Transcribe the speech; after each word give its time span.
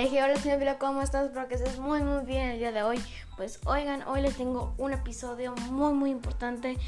Hey, 0.00 0.10
hey, 0.12 0.20
hola 0.22 0.36
señor 0.36 0.78
¿cómo 0.78 1.02
estás? 1.02 1.26
Espero 1.26 1.48
que 1.48 1.56
estés 1.56 1.80
muy 1.80 2.00
muy 2.02 2.24
bien 2.24 2.50
el 2.50 2.58
día 2.60 2.70
de 2.70 2.84
hoy. 2.84 3.00
Pues 3.36 3.58
oigan, 3.66 4.06
hoy 4.06 4.20
les 4.20 4.36
tengo 4.36 4.72
un 4.78 4.92
episodio 4.92 5.56
muy 5.72 5.92
muy 5.92 6.10
importante 6.10 6.78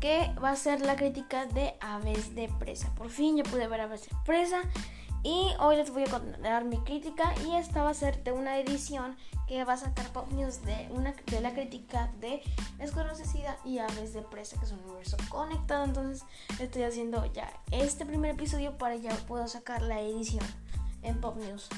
que 0.00 0.30
va 0.42 0.48
a 0.48 0.56
ser 0.56 0.80
la 0.80 0.96
crítica 0.96 1.44
de 1.44 1.74
Aves 1.82 2.34
de 2.34 2.48
Presa. 2.58 2.90
Por 2.94 3.10
fin 3.10 3.36
yo 3.36 3.44
pude 3.44 3.68
ver 3.68 3.82
Aves 3.82 4.08
de 4.08 4.16
Presa 4.24 4.62
y 5.22 5.48
hoy 5.58 5.76
les 5.76 5.90
voy 5.90 6.04
a 6.04 6.06
contar 6.06 6.64
mi 6.64 6.78
crítica 6.78 7.34
y 7.46 7.54
esta 7.56 7.82
va 7.82 7.90
a 7.90 7.94
ser 7.94 8.24
de 8.24 8.32
una 8.32 8.58
edición 8.58 9.14
que 9.46 9.62
va 9.64 9.74
a 9.74 9.76
sacar 9.76 10.10
Pop 10.14 10.32
News 10.32 10.64
de, 10.64 10.88
una, 10.90 11.12
de 11.12 11.42
la 11.42 11.52
crítica 11.52 12.10
de 12.18 12.40
Suicida 13.14 13.58
y 13.66 13.76
Aves 13.76 14.14
de 14.14 14.22
Presa, 14.22 14.58
que 14.58 14.64
es 14.64 14.72
un 14.72 14.78
universo 14.84 15.18
conectado. 15.28 15.84
Entonces 15.84 16.24
estoy 16.58 16.84
haciendo 16.84 17.30
ya 17.34 17.52
este 17.72 18.06
primer 18.06 18.30
episodio 18.30 18.78
para 18.78 18.96
ya 18.96 19.14
puedo 19.28 19.46
sacar 19.48 19.82
la 19.82 20.00
edición 20.00 20.46
en 21.02 21.20
Pop 21.20 21.36
News. 21.36 21.68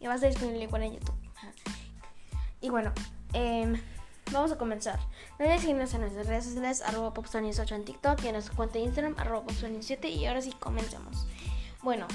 Y 0.00 0.06
va 0.06 0.12
a 0.12 0.14
estar 0.16 0.30
disponible 0.30 0.64
igual 0.64 0.82
en 0.84 0.94
YouTube. 0.94 1.14
Y 2.60 2.70
bueno, 2.70 2.92
eh, 3.32 3.80
vamos 4.32 4.52
a 4.52 4.58
comenzar. 4.58 4.98
No 5.38 5.44
olvides 5.44 5.60
seguirnos 5.60 5.94
en 5.94 6.00
nuestras 6.00 6.26
redes 6.26 6.44
sociales, 6.44 6.82
arroba 6.82 7.12
8 7.16 7.74
en 7.74 7.84
TikTok 7.84 8.22
y 8.24 8.26
en 8.28 8.32
nuestra 8.32 8.54
cuenta 8.56 8.74
de 8.74 8.84
Instagram, 8.84 9.14
arroba 9.18 9.44
7 9.80 10.08
Y 10.08 10.26
ahora 10.26 10.42
sí, 10.42 10.52
comencemos. 10.58 11.26
Bueno, 11.82 12.06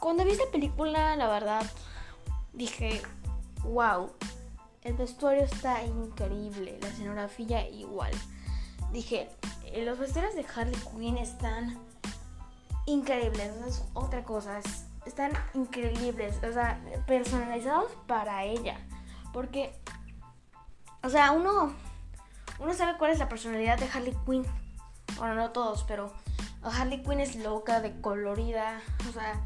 cuando 0.00 0.24
vi 0.24 0.32
esta 0.32 0.50
película, 0.50 1.16
la 1.16 1.28
verdad, 1.28 1.64
dije, 2.52 3.02
wow, 3.64 4.10
el 4.82 4.94
vestuario 4.94 5.44
está 5.44 5.84
increíble, 5.84 6.78
la 6.80 6.88
escenografía 6.88 7.68
igual. 7.68 8.12
Dije, 8.92 9.28
eh, 9.64 9.84
los 9.84 9.98
vestuarios 9.98 10.34
de 10.34 10.46
Harley 10.54 10.78
Quinn 10.96 11.18
están 11.18 11.78
increíbles, 12.86 13.52
es 13.66 13.84
otra 13.94 14.24
cosa, 14.24 14.58
están 15.08 15.32
increíbles, 15.54 16.36
o 16.42 16.52
sea, 16.52 16.80
personalizados 17.06 17.92
para 18.06 18.44
ella. 18.44 18.78
Porque, 19.32 19.74
o 21.02 21.08
sea, 21.08 21.32
uno, 21.32 21.74
uno 22.58 22.74
sabe 22.74 22.98
cuál 22.98 23.10
es 23.10 23.18
la 23.18 23.28
personalidad 23.28 23.78
de 23.78 23.88
Harley 23.92 24.16
Quinn. 24.26 24.46
Bueno, 25.16 25.34
no 25.34 25.50
todos, 25.50 25.84
pero 25.84 26.12
Harley 26.62 27.02
Quinn 27.02 27.20
es 27.20 27.36
loca, 27.36 27.80
de 27.80 28.00
colorida, 28.00 28.80
o 29.08 29.12
sea, 29.12 29.40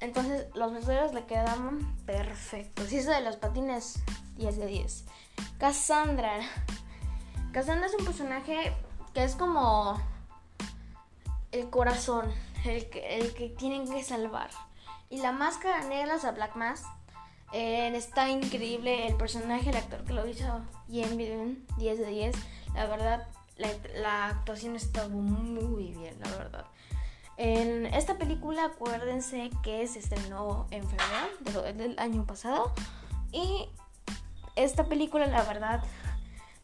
entonces 0.00 0.46
los 0.54 0.72
vestuarios 0.72 1.14
le 1.14 1.24
quedaban 1.24 1.96
perfectos. 2.04 2.92
Y 2.92 2.98
eso 2.98 3.10
de 3.10 3.22
los 3.22 3.36
patines, 3.36 4.02
10 4.36 4.58
de 4.58 4.66
10. 4.66 5.04
Cassandra. 5.58 6.40
Cassandra 7.52 7.86
es 7.86 7.94
un 7.94 8.04
personaje 8.04 8.72
que 9.12 9.24
es 9.24 9.34
como 9.36 10.00
el 11.52 11.70
corazón, 11.70 12.30
el 12.64 12.90
que, 12.90 13.16
el 13.16 13.32
que 13.34 13.48
tienen 13.48 13.90
que 13.90 14.02
salvar. 14.02 14.50
Y 15.10 15.18
la 15.18 15.32
máscara 15.32 15.84
negra, 15.84 16.16
o 16.16 16.32
Black 16.32 16.56
Mask, 16.56 16.84
eh, 17.52 17.94
está 17.94 18.28
increíble. 18.28 19.06
El 19.06 19.16
personaje, 19.16 19.70
el 19.70 19.76
actor 19.76 20.04
que 20.04 20.12
lo 20.12 20.26
hizo, 20.26 20.62
bien, 20.88 21.16
bien, 21.16 21.64
10 21.78 21.98
de 21.98 22.06
10. 22.06 22.36
La 22.74 22.86
verdad, 22.86 23.28
la, 23.56 24.26
actuación 24.26 24.76
estuvo 24.76 25.08
muy 25.08 25.92
bien, 25.92 26.16
la 26.20 26.30
verdad. 26.36 26.64
En 27.36 27.86
esta 27.86 28.16
película, 28.16 28.64
acuérdense 28.64 29.50
que 29.62 29.86
se 29.86 29.98
estrenó 29.98 30.66
en 30.70 30.84
febrero 30.88 31.62
del 31.72 31.98
año 31.98 32.24
pasado. 32.24 32.72
Y 33.32 33.68
esta 34.56 34.84
película, 34.84 35.26
la 35.26 35.42
verdad, 35.42 35.82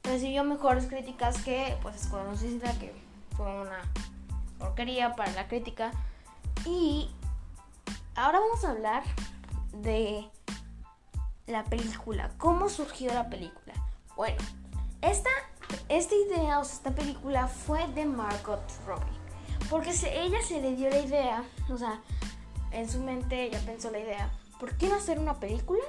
recibió 0.02 0.44
mejores 0.44 0.86
críticas 0.86 1.42
que, 1.42 1.77
pues, 1.83 1.96
Escuadrón 1.96 2.36
Suicida, 2.36 2.72
que 2.78 2.92
fue 3.36 3.46
una 3.61 3.80
porquería 4.58 5.14
para 5.14 5.33
la 5.33 5.48
crítica. 5.48 5.92
Y 6.64 7.11
ahora 8.21 8.41
vamos 8.41 8.65
a 8.65 8.71
hablar 8.71 9.03
de 9.73 10.29
la 11.47 11.64
película. 11.64 12.31
¿Cómo 12.39 12.69
surgió 12.69 13.13
la 13.14 13.31
película? 13.31 13.75
Bueno, 14.14 14.36
esta, 15.01 15.31
esta 15.89 16.14
idea, 16.14 16.59
o 16.59 16.64
sea, 16.64 16.75
esta 16.75 16.91
película 16.91 17.48
fue 17.48 17.89
de 17.89 18.05
Margot 18.05 18.63
Robbie. 18.86 19.19
Porque 19.70 19.91
ella 19.91 20.42
se 20.42 20.61
le 20.61 20.77
dio 20.77 20.91
la 20.91 21.01
idea, 21.01 21.45
o 21.70 21.79
sea, 21.79 22.01
en 22.73 22.89
su 22.89 23.01
mente 23.01 23.45
ella 23.45 23.61
pensó 23.64 23.91
la 23.91 24.01
idea, 24.01 24.30
¿por 24.59 24.77
qué 24.77 24.89
no 24.89 24.97
hacer 24.97 25.19
una 25.19 25.35
película 25.35 25.85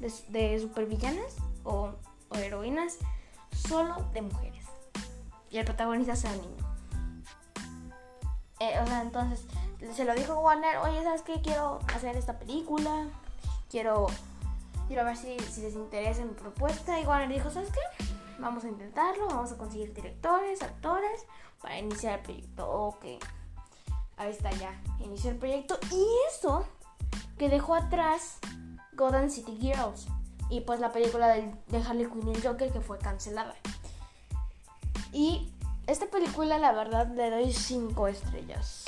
de, 0.00 0.60
supervillanas 0.60 1.36
o, 1.64 1.92
heroínas 2.34 2.98
solo 3.68 4.04
de 4.12 4.22
mujeres? 4.22 4.66
Y 5.50 5.58
el 5.58 5.64
protagonista 5.64 6.14
sea 6.14 6.32
niño. 6.32 6.76
Eh, 8.58 8.78
o 8.82 8.86
sea, 8.86 9.02
entonces 9.02 9.46
se 9.94 10.04
lo 10.04 10.14
dijo 10.14 10.38
Warner, 10.40 10.78
oye, 10.78 11.02
¿sabes 11.02 11.22
qué? 11.22 11.40
Quiero 11.40 11.80
hacer 11.94 12.16
esta 12.16 12.38
película, 12.38 13.08
quiero, 13.70 14.06
quiero 14.88 15.04
ver 15.04 15.16
si, 15.16 15.36
les 15.38 15.74
interesa 15.74 16.24
mi 16.24 16.34
propuesta. 16.34 17.00
Y 17.00 17.06
Warner 17.06 17.28
dijo, 17.28 17.50
¿sabes 17.50 17.70
qué? 17.70 18.04
Vamos 18.38 18.64
a 18.64 18.68
intentarlo, 18.68 19.26
vamos 19.26 19.52
a 19.52 19.58
conseguir 19.58 19.92
directores, 19.92 20.62
actores 20.62 21.26
para 21.60 21.78
iniciar 21.78 22.18
el 22.18 22.20
proyecto. 22.20 22.70
Ok, 22.70 23.04
ahí 24.16 24.30
está 24.30 24.50
ya, 24.52 24.80
inició 25.00 25.30
el 25.30 25.36
proyecto. 25.36 25.78
Y 25.90 26.06
eso 26.30 26.64
que 27.38 27.48
dejó 27.48 27.74
atrás 27.74 28.38
Gotham 28.92 29.30
City 29.30 29.56
Girls 29.60 30.06
y 30.50 30.60
pues 30.60 30.80
la 30.80 30.92
película 30.92 31.28
de, 31.28 31.54
Harley 31.86 32.06
Quinn 32.06 32.28
y 32.28 32.32
el 32.32 32.42
Joker 32.42 32.70
que 32.72 32.80
fue 32.80 32.98
cancelada. 32.98 33.54
Y 35.12 35.52
esta 35.86 36.06
película 36.06 36.58
la 36.58 36.72
verdad 36.72 37.08
le 37.08 37.30
doy 37.30 37.52
5 37.52 38.08
estrellas. 38.08 38.84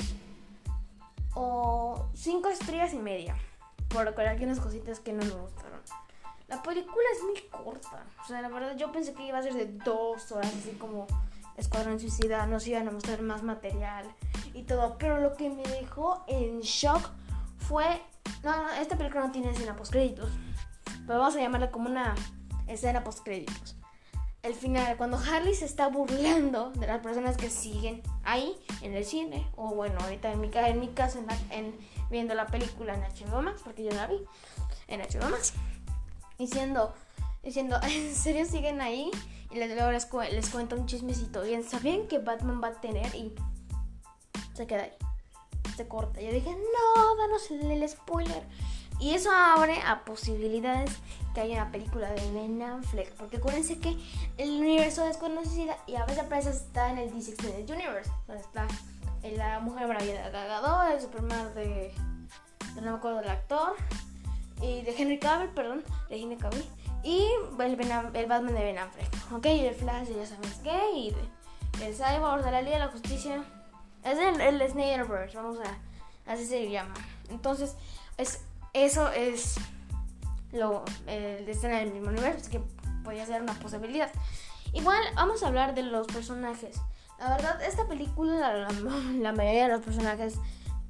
O 1.35 2.09
5 2.13 2.49
estrellas 2.49 2.93
y 2.93 2.99
media. 2.99 3.35
Por 3.89 4.07
algunas 4.07 4.59
cositas 4.59 4.99
que 4.99 5.13
no 5.13 5.23
me 5.23 5.31
gustaron. 5.31 5.79
La 6.47 6.61
película 6.61 7.05
es 7.15 7.23
muy 7.23 7.41
corta. 7.49 8.05
O 8.23 8.27
sea, 8.27 8.41
la 8.41 8.49
verdad 8.49 8.75
yo 8.75 8.91
pensé 8.91 9.13
que 9.13 9.25
iba 9.27 9.37
a 9.37 9.43
ser 9.43 9.53
de 9.53 9.65
2 9.65 10.31
horas, 10.31 10.53
así 10.55 10.71
como 10.79 11.07
Escuadrón 11.57 11.99
Suicida, 11.99 12.45
nos 12.47 12.67
iban 12.67 12.87
a 12.87 12.91
mostrar 12.91 13.21
más 13.21 13.43
material 13.43 14.05
y 14.53 14.63
todo. 14.63 14.97
Pero 14.97 15.19
lo 15.19 15.35
que 15.35 15.49
me 15.49 15.63
dejó 15.63 16.23
en 16.27 16.61
shock 16.61 17.09
fue. 17.59 18.01
No, 18.43 18.69
esta 18.73 18.97
película 18.97 19.25
no 19.25 19.31
tiene 19.31 19.51
escena 19.51 19.75
post 19.75 19.91
créditos. 19.91 20.29
Pero 21.05 21.19
vamos 21.19 21.35
a 21.35 21.39
llamarla 21.39 21.71
como 21.71 21.89
una 21.89 22.15
escena 22.67 23.03
post 23.03 23.23
créditos. 23.23 23.75
El 24.43 24.55
final, 24.55 24.97
cuando 24.97 25.17
Harley 25.17 25.55
se 25.55 25.63
está 25.63 25.87
burlando 25.87 26.71
de 26.71 26.85
las 26.85 27.01
personas 27.01 27.37
que 27.37 27.49
siguen 27.49 28.03
ahí 28.23 28.53
en 28.81 28.93
el 28.93 29.05
cine, 29.05 29.49
o 29.55 29.73
bueno, 29.73 29.97
ahorita 30.01 30.33
en 30.33 30.41
mi, 30.41 30.51
en 30.53 30.93
caso, 30.93 31.19
en, 31.49 31.73
viendo 32.09 32.35
la 32.35 32.47
película 32.47 32.93
en 32.93 33.01
HBO 33.01 33.41
Max, 33.41 33.61
porque 33.63 33.85
yo 33.85 33.91
la 33.91 34.05
vi 34.07 34.21
en 34.89 34.99
HBO 34.99 35.29
Max, 35.29 35.53
diciendo, 36.37 36.93
diciendo, 37.41 37.79
¿en 37.83 38.13
serio 38.13 38.45
siguen 38.45 38.81
ahí? 38.81 39.09
Y 39.49 39.55
luego 39.55 39.91
les, 39.91 40.07
les 40.33 40.49
cuento 40.49 40.75
un 40.75 40.87
chismecito. 40.87 41.41
Bien, 41.43 41.63
¿sabían 41.63 42.07
que 42.07 42.17
Batman 42.17 42.59
va 42.61 42.69
a 42.69 42.81
tener? 42.81 43.15
Y 43.15 43.33
se 44.53 44.67
queda 44.67 44.83
ahí. 44.83 44.93
Se 45.77 45.87
corta. 45.87 46.21
Yo 46.21 46.31
dije, 46.31 46.49
no, 46.51 47.15
danos 47.15 47.49
el, 47.51 47.87
spoiler. 47.87 48.43
Y 48.99 49.13
eso 49.13 49.29
abre 49.31 49.81
a 49.81 50.05
posibilidades 50.05 50.91
que 51.33 51.41
haya 51.41 51.63
una 51.63 51.71
película 51.71 52.11
de 52.11 52.31
Ben 52.31 52.61
Affleck. 52.61 53.11
Porque 53.13 53.37
acuérdense 53.37 53.79
que 53.79 53.97
el 54.37 54.51
universo 54.59 55.05
desconocido 55.05 55.73
y 55.87 55.95
a 55.95 56.05
veces 56.05 56.23
aparece 56.23 56.51
está 56.51 56.91
en 56.91 56.99
el 56.99 57.13
DC 57.13 57.31
Extended 57.31 57.69
Universe. 57.69 58.11
Donde 58.27 58.41
está 58.41 58.67
la 59.35 59.59
Mujer 59.59 59.87
Maravilla 59.87 60.25
de 60.25 60.31
Gagador, 60.31 60.91
el 60.91 61.01
Superman 61.01 61.53
de... 61.55 61.93
No 62.75 62.81
me 62.81 62.97
acuerdo 62.97 63.19
del 63.19 63.29
actor. 63.29 63.75
Y 64.61 64.81
de 64.81 64.95
Henry 64.97 65.19
Cavill, 65.19 65.49
perdón. 65.49 65.83
De 66.09 66.21
Henry 66.21 66.37
Cavill. 66.37 66.65
Y 67.03 67.27
el, 67.59 67.81
el 68.13 68.25
Batman 68.25 68.53
de 68.53 68.63
Ben 68.63 68.77
Affleck. 68.77 69.33
Ok, 69.33 69.45
y 69.47 69.65
el 69.65 69.75
Flash, 69.75 70.07
ya 70.09 70.25
sabes 70.25 70.59
qué. 70.63 70.79
Y 70.95 71.15
el 71.83 71.93
Cyborg 71.93 72.43
de 72.43 72.51
la 72.51 72.61
Liga 72.61 72.77
de 72.77 72.85
la 72.85 72.91
Justicia. 72.91 73.43
Es 74.03 74.17
el, 74.17 74.39
el 74.39 74.69
Snyderverse, 74.69 75.37
vamos 75.37 75.57
a. 75.59 76.31
Así 76.31 76.45
se 76.45 76.69
llama. 76.69 76.93
Entonces, 77.29 77.75
es, 78.17 78.41
eso 78.73 79.09
es 79.11 79.55
lo 80.51 80.83
el 81.07 81.45
de 81.45 81.51
estar 81.51 81.71
en 81.71 81.87
el 81.87 81.93
mismo 81.93 82.09
universo. 82.09 82.49
Que 82.49 82.61
podría 83.03 83.25
ser 83.25 83.41
una 83.41 83.53
posibilidad. 83.55 84.09
Igual, 84.73 85.03
vamos 85.15 85.43
a 85.43 85.47
hablar 85.47 85.75
de 85.75 85.83
los 85.83 86.07
personajes. 86.07 86.81
La 87.19 87.29
verdad, 87.29 87.61
esta 87.61 87.87
película, 87.87 88.67
la, 89.19 89.31
mayoría 89.31 89.67
de 89.67 89.73
los 89.73 89.81
personajes 89.81 90.35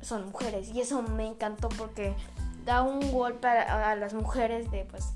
son 0.02 0.26
mujeres. 0.28 0.70
Y 0.70 0.82
eso 0.82 1.02
me 1.02 1.28
encantó 1.28 1.70
porque 1.70 2.16
da 2.66 2.82
un 2.82 3.12
golpe 3.12 3.48
a, 3.48 3.92
a 3.92 3.96
las 3.96 4.14
mujeres 4.14 4.72
de 4.72 4.86
pues 4.86 5.14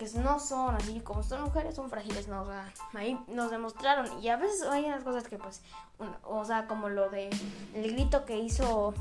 que 0.00 0.18
no 0.18 0.40
son 0.40 0.74
así, 0.74 1.00
como 1.00 1.22
son 1.22 1.42
mujeres, 1.42 1.74
son 1.74 1.90
frágiles, 1.90 2.26
¿no? 2.26 2.46
Ahí 2.94 3.20
nos 3.28 3.50
demostraron. 3.50 4.22
Y 4.22 4.28
a 4.28 4.36
veces 4.36 4.62
hay 4.62 4.86
unas 4.86 5.04
cosas 5.04 5.28
que, 5.28 5.36
pues, 5.36 5.60
o 6.24 6.42
sea, 6.46 6.66
como 6.66 6.88
lo 6.88 7.10
de 7.10 7.28
el 7.74 7.92
grito 7.92 8.24
que 8.24 8.38
hizo 8.38 8.94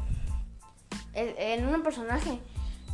en 1.14 1.74
un 1.74 1.84
personaje. 1.84 2.42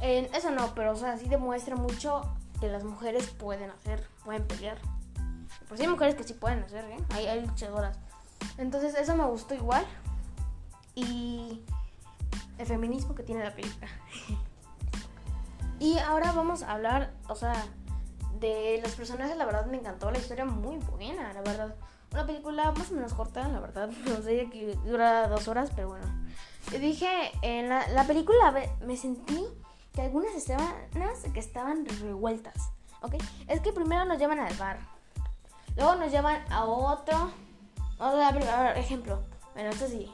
Eso 0.02 0.52
no, 0.52 0.74
pero, 0.76 0.92
o 0.92 0.96
sea, 0.96 1.18
sí 1.18 1.28
demuestra 1.28 1.76
mucho 1.76 2.22
que 2.60 2.68
las 2.68 2.84
mujeres 2.84 3.28
pueden 3.28 3.70
hacer, 3.70 4.08
pueden 4.24 4.46
pelear. 4.46 4.78
Pues 5.68 5.80
hay 5.80 5.88
mujeres 5.88 6.16
que 6.16 6.24
sí 6.24 6.34
pueden 6.34 6.64
hacer, 6.64 6.86
¿eh? 6.86 6.98
Hay, 7.10 7.42
luchadoras. 7.42 7.98
Entonces, 8.58 8.96
eso 8.96 9.16
me 9.16 9.26
gustó 9.26 9.56
igual. 9.56 9.86
Y 10.94 11.62
el 12.58 12.66
feminismo 12.66 13.16
que 13.16 13.24
tiene 13.24 13.44
la 13.44 13.54
película. 13.54 13.88
Y 15.78 16.00
ahora 16.00 16.32
vamos 16.32 16.64
a 16.64 16.72
hablar, 16.72 17.12
o 17.28 17.36
sea, 17.36 17.54
de 18.40 18.80
los 18.82 18.96
personajes. 18.96 19.36
La 19.36 19.46
verdad 19.46 19.66
me 19.66 19.76
encantó, 19.76 20.10
la 20.10 20.18
historia 20.18 20.46
muy 20.46 20.78
buena, 20.78 21.34
la 21.34 21.42
verdad. 21.42 21.76
Una 22.14 22.26
película 22.26 22.72
más 22.72 22.92
o 22.92 22.94
menos 22.94 23.14
corta, 23.14 23.46
la 23.50 23.60
verdad. 23.60 23.90
No 24.06 24.22
sé 24.22 24.50
que 24.50 24.78
dura 24.86 25.28
dos 25.28 25.50
horas, 25.50 25.72
pero 25.76 25.90
bueno. 25.90 26.06
Yo 26.72 26.80
dije, 26.80 27.10
en 27.42 27.68
la 27.68 28.06
película 28.08 28.56
me 28.86 28.96
sentí 28.96 29.46
que 29.96 30.02
algunas 30.02 30.36
estaban 30.36 30.74
que 31.34 31.40
estaban 31.40 31.86
revueltas. 32.02 32.72
¿Ok? 33.02 33.16
Es 33.48 33.62
que 33.62 33.72
primero 33.72 34.06
nos 34.06 34.20
llevan 34.20 34.40
al 34.40 34.54
bar. 34.56 34.78
Luego 35.76 35.96
nos 35.96 36.12
llevan 36.12 36.42
a 36.52 36.66
otro. 36.66 37.32
ver, 38.00 38.78
ejemplo. 38.78 39.24
Bueno, 39.54 39.70
esto 39.70 39.88
sí. 39.88 40.12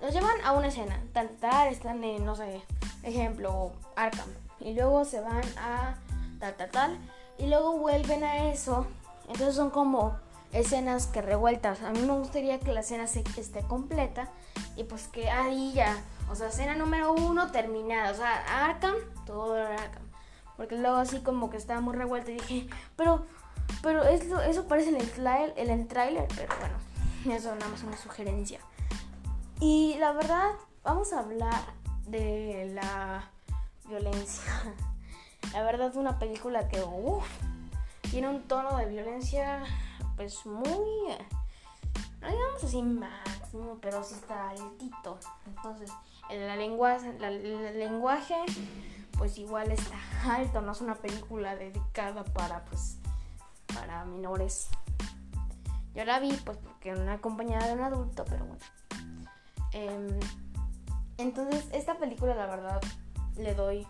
Nos 0.00 0.12
llevan 0.12 0.40
a 0.44 0.52
una 0.52 0.68
escena. 0.68 1.00
Tal, 1.12 1.30
tal, 1.40 1.68
están 1.68 2.02
en, 2.04 2.24
no 2.24 2.34
sé, 2.34 2.62
ejemplo, 3.02 3.72
Arkham. 3.96 4.28
Y 4.60 4.74
luego 4.74 5.04
se 5.04 5.20
van 5.20 5.44
a 5.58 5.96
tal, 6.40 6.54
tal, 6.56 6.70
tal. 6.70 6.98
Y 7.38 7.46
luego 7.46 7.78
vuelven 7.78 8.24
a 8.24 8.50
eso. 8.50 8.86
Entonces 9.28 9.54
son 9.54 9.70
como 9.70 10.16
escenas 10.52 11.06
que 11.06 11.22
revueltas. 11.22 11.82
A 11.82 11.90
mí 11.90 12.00
me 12.00 12.12
gustaría 12.14 12.60
que 12.60 12.72
la 12.72 12.80
escena 12.80 13.06
se, 13.06 13.24
esté 13.36 13.62
completa. 13.62 14.28
Y 14.76 14.84
pues 14.84 15.08
que 15.08 15.30
ahí 15.30 15.72
ya. 15.72 15.96
O 16.30 16.34
sea, 16.34 16.48
escena 16.48 16.74
número 16.74 17.12
uno 17.12 17.50
terminada. 17.50 18.10
O 18.10 18.14
sea, 18.14 18.66
Arkham, 18.66 18.94
todo 19.26 19.54
Arkham. 19.54 20.02
Porque 20.56 20.76
luego 20.76 20.96
así 20.96 21.20
como 21.20 21.50
que 21.50 21.56
estaba 21.56 21.80
muy 21.80 21.94
revuelto 21.96 22.30
y 22.30 22.34
dije, 22.34 22.68
pero, 22.96 23.26
pero 23.82 24.04
eso, 24.04 24.40
eso 24.40 24.66
parece 24.66 24.90
en 24.90 24.96
el, 24.96 25.52
en 25.56 25.70
el 25.70 25.86
trailer. 25.86 26.28
Pero 26.36 26.54
bueno, 26.58 27.34
eso 27.36 27.54
nada 27.54 27.70
más 27.70 27.82
una 27.82 27.96
sugerencia. 27.96 28.60
Y 29.60 29.96
la 29.98 30.12
verdad, 30.12 30.52
vamos 30.82 31.12
a 31.12 31.20
hablar 31.20 31.62
de 32.06 32.70
la 32.74 33.30
violencia. 33.88 34.42
La 35.52 35.62
verdad 35.62 35.88
es 35.88 35.96
una 35.96 36.18
película 36.18 36.68
que 36.68 36.82
tiene 38.10 38.28
un 38.28 38.42
tono 38.48 38.76
de 38.78 38.86
violencia 38.86 39.62
pues 40.16 40.46
muy, 40.46 41.08
no 42.20 42.28
digamos 42.28 42.64
así 42.64 42.82
máximo, 42.82 43.78
pero 43.80 44.02
sí 44.02 44.14
está 44.14 44.50
altito. 44.50 45.18
Entonces, 45.46 45.90
la 46.30 46.56
lenguaje, 46.56 47.10
el 47.10 47.78
lenguaje 47.78 48.36
pues 49.16 49.38
igual 49.38 49.70
está 49.70 49.96
alto, 50.24 50.60
no 50.60 50.72
es 50.72 50.80
una 50.80 50.96
película 50.96 51.56
dedicada 51.56 52.24
para 52.24 52.64
pues 52.64 52.98
para 53.74 54.04
menores. 54.04 54.68
Yo 55.94 56.04
la 56.04 56.18
vi 56.18 56.32
pues 56.44 56.58
porque 56.58 56.92
una 56.92 57.14
acompañada 57.14 57.68
de 57.68 57.74
un 57.74 57.80
adulto, 57.80 58.24
pero 58.24 58.44
bueno. 58.44 58.64
Em, 59.72 60.18
entonces, 61.18 61.64
esta 61.72 61.98
película, 61.98 62.34
la 62.34 62.46
verdad, 62.46 62.80
le 63.36 63.54
doy 63.54 63.86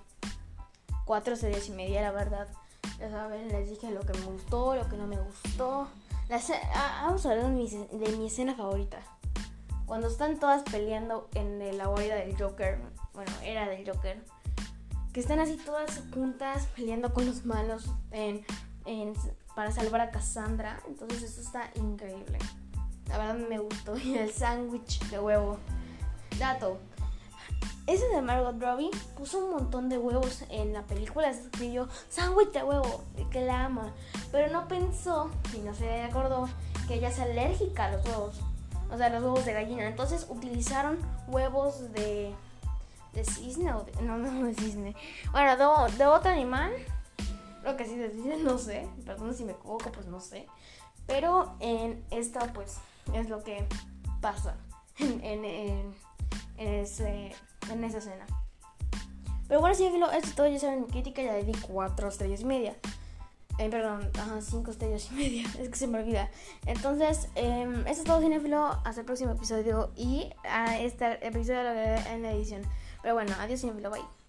cuatro 1.04 1.36
series 1.36 1.68
y 1.68 1.72
media, 1.72 2.02
la 2.02 2.12
verdad. 2.12 2.48
Ya 2.98 3.10
saben, 3.10 3.48
les 3.48 3.70
dije 3.70 3.90
lo 3.90 4.00
que 4.00 4.18
me 4.18 4.26
gustó, 4.26 4.74
lo 4.74 4.88
que 4.88 4.96
no 4.96 5.06
me 5.06 5.18
gustó. 5.18 5.88
Ah, 6.74 7.02
vamos 7.04 7.24
a 7.26 7.30
hablar 7.30 7.50
de 7.50 8.16
mi, 8.16 8.26
escena 8.26 8.54
favorita. 8.54 8.98
Cuando 9.86 10.08
están 10.08 10.38
todas 10.38 10.62
peleando 10.62 11.28
en 11.34 11.76
la 11.76 11.86
guarida 11.86 12.16
del 12.16 12.36
Joker. 12.36 12.78
Bueno, 13.12 13.32
era 13.42 13.68
del 13.68 13.88
Joker. 13.88 14.22
Que 15.12 15.20
están 15.20 15.38
así 15.38 15.56
todas 15.56 16.02
juntas 16.12 16.66
peleando 16.74 17.12
con 17.12 17.26
los 17.26 17.44
malos 17.44 17.88
para 19.54 19.70
salvar 19.72 20.00
a 20.00 20.10
Cassandra. 20.10 20.80
Entonces 20.88 21.22
eso 21.22 21.40
está 21.40 21.70
increíble. 21.74 22.38
La 23.08 23.18
verdad 23.18 23.36
me 23.48 23.58
gustó. 23.58 23.96
Y 24.04 24.16
el 24.16 24.32
sándwich 24.32 25.00
de 25.10 25.18
huevo. 25.20 25.58
Dato. 26.38 26.78
Ese 27.86 28.06
de 28.08 28.22
Margot 28.22 28.58
Robbie 28.58 28.90
puso 29.14 29.44
un 29.44 29.50
montón 29.50 29.90
de 29.90 29.98
huevos 29.98 30.44
en 30.48 30.72
la 30.72 30.82
película. 30.82 31.32
Se 31.34 31.42
escribió 31.42 31.88
sándwich 32.08 32.50
de 32.52 32.62
huevo, 32.62 33.04
que 33.30 33.42
la 33.42 33.66
ama. 33.66 33.92
Pero 34.32 34.50
no 34.50 34.66
pensó, 34.68 35.30
y 35.54 35.58
no 35.58 35.74
se 35.74 36.02
acordó, 36.02 36.48
que 36.88 36.94
ella 36.94 37.08
es 37.08 37.18
alérgica 37.18 37.84
a 37.84 37.92
los 37.92 38.06
huevos. 38.06 38.40
O 38.94 38.96
sea, 38.96 39.08
los 39.08 39.22
huevos 39.24 39.44
de 39.44 39.52
gallina. 39.52 39.86
Entonces 39.88 40.26
utilizaron 40.28 40.98
huevos 41.26 41.92
de. 41.92 42.32
de 43.12 43.24
cisne 43.24 43.74
o 43.74 43.82
de, 43.82 43.92
No, 44.02 44.18
no 44.18 44.46
de 44.46 44.54
cisne. 44.54 44.94
Bueno, 45.32 45.56
de, 45.88 46.06
otro 46.06 46.30
animal. 46.30 46.72
Creo 47.62 47.76
que 47.76 47.86
sí 47.86 47.96
de 47.96 48.10
cisne, 48.10 48.36
no 48.36 48.56
sé. 48.56 48.88
Perdón 49.04 49.34
si 49.34 49.44
me 49.44 49.52
equivoco, 49.52 49.90
pues 49.90 50.06
no 50.06 50.20
sé. 50.20 50.46
Pero 51.06 51.56
en 51.58 52.04
esta, 52.10 52.52
pues, 52.52 52.78
es 53.12 53.28
lo 53.28 53.42
que 53.42 53.66
pasa. 54.20 54.54
en, 54.98 55.44
en 55.44 55.94
ese, 56.56 57.34
en 57.72 57.84
esa 57.84 57.98
escena. 57.98 58.26
Pero 59.48 59.60
bueno, 59.60 59.74
sí, 59.74 59.86
esto 59.86 60.10
es 60.12 60.34
todo. 60.36 60.46
Ya 60.46 60.60
saben, 60.60 60.82
mi 60.82 60.86
crítica 60.86 61.20
ya 61.20 61.32
le 61.32 61.42
di 61.42 61.52
4 61.52 62.08
estrellas 62.08 62.42
y 62.42 62.44
media. 62.44 62.76
Eh, 63.58 63.68
perdón, 63.70 64.10
ajá, 64.18 64.40
5 64.40 64.70
estrellas 64.70 65.08
y 65.10 65.14
media. 65.14 65.44
Es 65.60 65.68
que 65.68 65.76
se 65.76 65.86
me 65.86 65.98
olvida. 65.98 66.30
Entonces, 66.66 67.28
eh, 67.36 67.66
esto 67.86 68.02
es 68.02 68.04
todo, 68.04 68.20
Cinefilo. 68.20 68.80
Hasta 68.84 69.00
el 69.00 69.06
próximo 69.06 69.32
episodio. 69.32 69.90
Y 69.96 70.30
a 70.44 70.78
este 70.78 71.24
episodio 71.26 71.62
lo 71.62 71.70
veré 71.70 71.98
en 72.12 72.22
la 72.22 72.32
edición. 72.32 72.62
Pero 73.02 73.14
bueno, 73.14 73.32
adiós, 73.38 73.60
Cinefilo. 73.60 73.90
Bye. 73.90 74.23